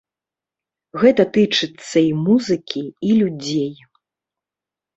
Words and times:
Гэта 1.03 1.25
тычыцца 1.35 1.97
і 2.03 2.11
музыкі, 2.25 2.83
і 3.11 3.21
людзей. 3.21 3.73